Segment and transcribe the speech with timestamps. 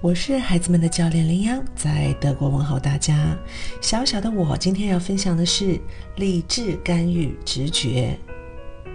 [0.00, 3.36] 我是孩子们的教练林央，在德国问候大家。
[3.80, 5.76] 小小的我今天要分享的是
[6.14, 8.16] 理智干预直觉。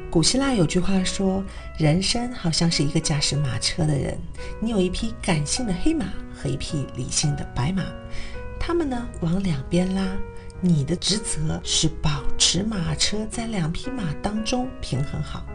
[0.10, 1.44] 古希腊有句话说
[1.78, 4.18] ：“人生好像是一个驾驶马车的人，
[4.62, 7.84] 你有一匹感性的黑马和一匹理性的白马，
[8.58, 10.08] 他们呢往两边拉，
[10.62, 15.46] 你的职责是保持马车在两匹马当中平衡好。”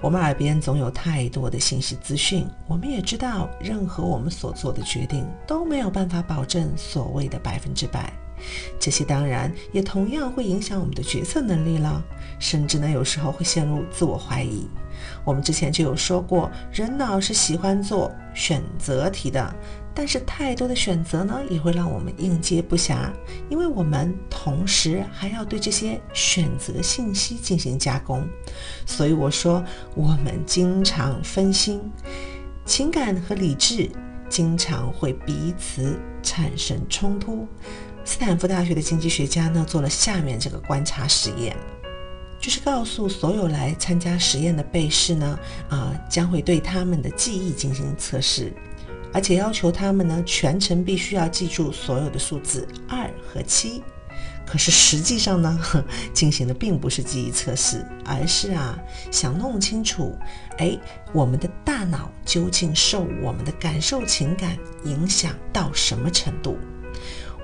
[0.00, 8.12] 我们耳边总有太多的信息资讯，我们也知道，任何我们所做的决定都没有办法保证所谓的百分之百。
[8.78, 12.02] 这些当然也同样会影响我们的决策能力了，
[12.38, 14.68] 甚至呢，有时候会陷入自我怀疑。
[15.24, 19.54] 我们之前就有说过，人脑是喜欢做选择题的。
[19.94, 23.10] 但是太多的选择呢，也会让我们应接不暇，
[23.48, 28.24] 因为我们同时还要对这些选择信息进行加工。
[28.86, 29.64] 所以我说，
[29.96, 31.80] 我们经常分心，
[32.64, 33.90] 情感和理智
[34.28, 37.48] 经常会彼此产生冲突。
[38.08, 41.54] 斯坦福大学的经济学家呢，做了下面这个观察实验，
[42.40, 48.50] 就是告诉所有来参加实验的被试呢，啊，将会对他们的记忆进行测试。
[49.12, 53.82] 而且要求他们呢，全程必须要记住所有的数字二和七。
[54.46, 55.60] 可是实际上呢，
[56.14, 58.78] 进行的并不是记忆测试，而是啊，
[59.10, 60.16] 想弄清楚，
[60.56, 60.78] 哎，
[61.12, 66.56] 我们的大脑究竟受我们的感受情感影响到什么程度。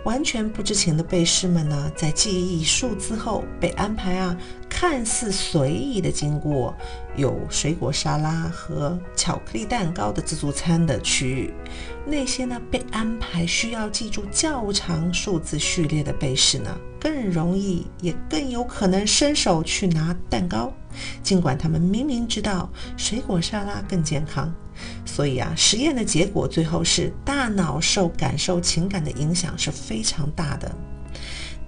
[0.04, 4.36] 完全不知情的背试们呢，在记忆数字后被安排啊，
[4.68, 6.74] 看似随意的经过
[7.16, 11.54] 有水果沙拉和巧克力蛋糕的自助餐的区域。
[12.06, 20.70] 那些呢被安排需要记住较长数字序列的背试呢，更容易也更有可能伸手去拿蛋糕，
[21.22, 24.52] 尽管他们明明知道水果沙拉更健康。
[25.04, 30.74] 所以啊，实验的结果最后是大脑受感受情感的影响是非常大的。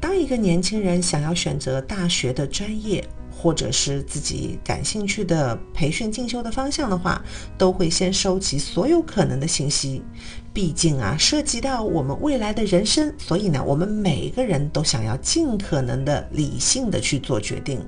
[0.00, 7.22] 当一个年轻人想要选择大学的专业，或者是自己感兴趣的培训进修的方向的话，
[7.56, 10.02] 都会先收集所有可能的信息。
[10.52, 17.80] 毕竟啊，涉及到我们未来的人生，所以呢，我们每个人都想要尽可能的理性的去做决定。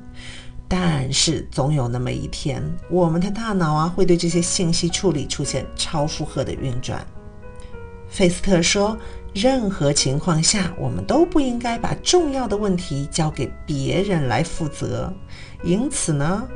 [0.69, 7.07] 但是总有那么一天，我们的大脑啊会对这些信息处理出现超负荷的运转。
[8.07, 8.97] 费斯特说，
[9.35, 15.13] 任何情况下，我们都不应该把重要的问题交给别人来负责。
[15.63, 16.47] 因此呢，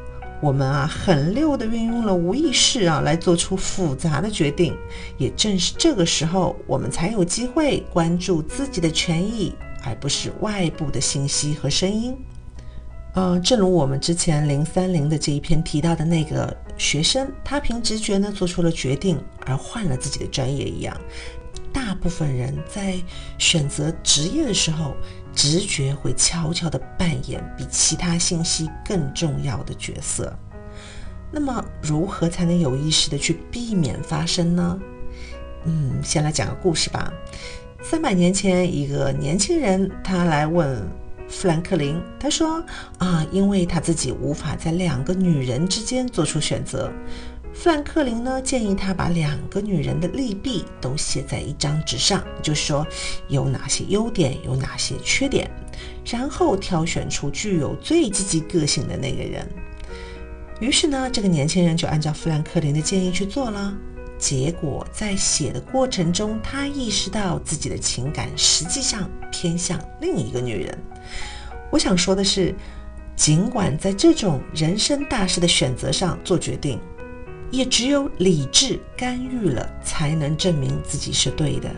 [0.40, 4.76] 我们啊很溜地运用了无意识啊来做出复杂的决定。
[5.16, 12.14] 也正是这个时候，我们才有机会关注自己的权益，而不是外部的信息和声音。
[13.14, 20.98] 嗯，正如我们之前零三零的这一篇提到的那个学生，他凭直觉呢做出了决定，而换了自己的专业一样。
[21.74, 22.96] 大部分人在
[23.36, 24.94] 选择职业的时候，
[25.34, 30.34] 直觉会悄悄地扮演比其他信息更重要的角色。
[31.30, 34.78] 那么，如何才能有意识地去避免发生呢？
[35.64, 37.12] 嗯，先来讲个故事吧。
[37.82, 40.82] 三百年前，一个年轻人他来问。
[41.32, 42.62] 富兰克林他说
[42.98, 46.92] ：“啊，因为他自己无法在两个女人之间做出选择。”
[47.54, 52.86] 富兰克林呢建议他把两个女人的利弊都写在一张纸上，就是说
[53.28, 55.50] 有哪些优点，有哪些缺点，
[56.06, 59.48] 然后挑选出具有最积极个性的那个人。
[60.60, 63.74] 于是呢，这个年轻人就按照富兰克林的建议去做了。
[64.22, 70.78] 结果在写的过程中，他意识到自己的情感实际上偏向另一个女人。
[71.72, 72.54] 我想说的是，
[73.16, 76.78] 尽管在这种人生大事的选择上做决定，
[77.50, 81.68] 也只有理智干预了，才能证明自己是对的。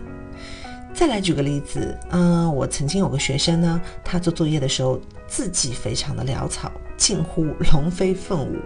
[0.93, 8.59] 再来举个例子，嗯，我曾经有个学生呢，他做作业的时候字迹非常的潦草，近乎龙飞凤舞。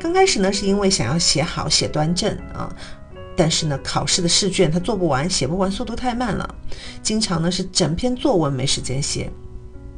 [0.00, 2.74] 刚开始呢，是因为想要写好、写端正啊。
[3.36, 6.54] 但是呢，考试的试卷他做不完，写不完，速度太慢了，
[7.02, 9.30] 经常呢是整篇作文没时间写。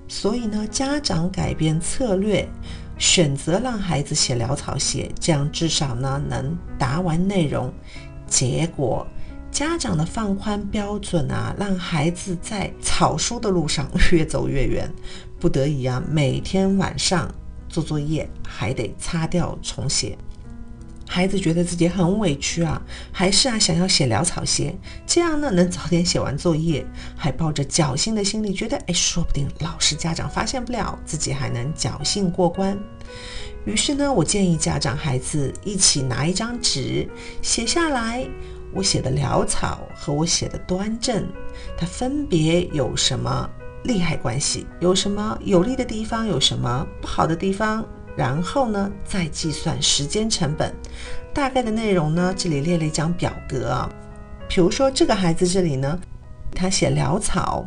[0.06, 2.48] 所以呢，家长改变策略，
[2.98, 7.72] 选择让孩子写潦草写，这样至少呢能答完内容。
[8.26, 9.06] 结果
[9.50, 14.90] 家长的放宽标准啊，让孩子在草书的路上越走越远，
[15.40, 17.32] 不得已啊，每天晚上
[17.68, 20.16] 做作业还得擦掉重写。
[21.14, 22.80] 孩子觉得自己很委屈啊，
[23.12, 24.74] 还是啊想要写潦草些，
[25.06, 32.78] 这样呢能早点写完作业，还抱着侥幸的心理，觉得哎说不定老师家长发现不了，自己还能侥幸过关。
[33.66, 37.06] 于是呢，我建议家长孩子一起拿一张纸
[37.42, 38.26] 写下来，
[38.72, 41.26] 我写的潦草和我写的端正，
[41.76, 43.46] 它分别有什么
[43.84, 44.66] 利害关系？
[44.80, 46.26] 有什么有利的地方？
[46.26, 47.86] 有什么不好的地方？
[48.16, 50.74] 然后呢，再计算时间成本。
[51.34, 53.90] 大概的内容呢，这里列了一张表格啊。
[54.48, 55.98] 比如说这个孩子这里呢，
[56.54, 57.64] 他写潦草，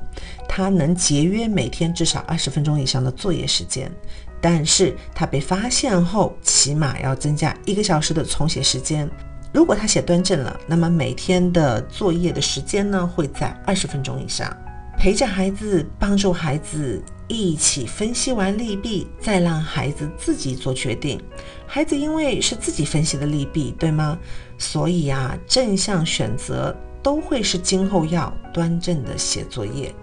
[0.47, 3.91] 他能节约每天至少二十分钟以上的作业时间，
[4.39, 9.09] 但是他被发现后，起码要增加一个小时的重写时间。
[9.51, 14.55] 如果他写端正了，那么每天的作业的时间呢，会在二十分钟以上。
[14.97, 21.21] 陪着孩子，帮助孩子一起分析完利弊，再让孩子自己做决定。
[21.67, 24.17] 孩子因为是自己分析的利弊，对吗？
[24.57, 29.93] 所以啊，正向选择都会是今后要端正的写作业。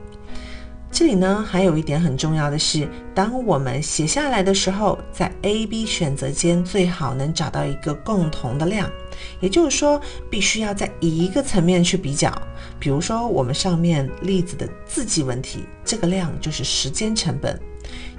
[0.91, 8.89] 这里呢，还有一点很重要的是，当我们写下来的时候，在 A、B 选择间最好能找到一个共同的量，
[9.41, 12.31] 也就是说，必须要在一个层面去比较。
[12.79, 17.59] 比如说，我们上面例子的字迹问题，这个量就是时间成本。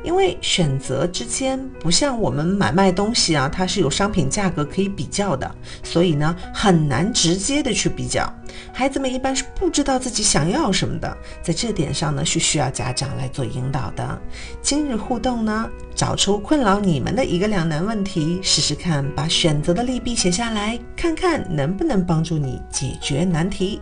[0.03, 5.49] 因为选择之间不像我们买卖东西啊，它是有商品价格可以比较的，
[5.81, 8.31] 所以呢很难直接的去比较。
[8.73, 14.21] 孩子们一般是不知道自己想要什么的，在这点上呢是需要家长来做引导的。
[14.61, 15.69] 今日互动呢，
[16.05, 23.79] 找出困扰你们的一个两难问题，试试看把选择的利弊写下来，看看能不能帮助你解决难题。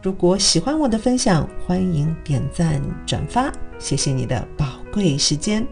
[0.00, 5.66] 如果喜欢我的分享，欢迎点赞转发，谢谢你的宝贵时间。